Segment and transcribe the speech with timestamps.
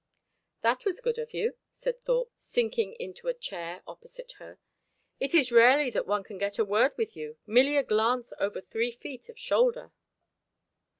[0.63, 4.57] "That was good of you," said Thorpe, sinking into a chair opposite her.
[5.19, 8.61] "It is rarely that one can get a word with you, merely a glance over
[8.61, 9.91] three feet of shoulder."